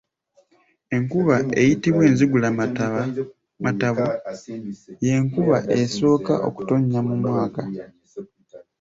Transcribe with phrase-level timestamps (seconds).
[0.95, 2.99] Enkuba eyitibwa enzigulamatabo
[5.05, 7.61] y'enkuba esooka okutonnya mu mwaka.